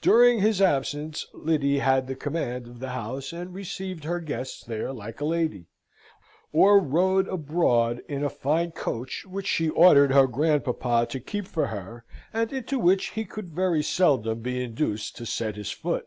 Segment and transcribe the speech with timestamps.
[0.00, 4.90] During his absence Lyddy had the command of the house, and received her guests there
[4.90, 5.66] like a lady,
[6.50, 11.66] or rode abroad in a fine coach, which she ordered her grandpapa to keep for
[11.66, 16.06] her, and into which he could very seldom be induced to set his foot.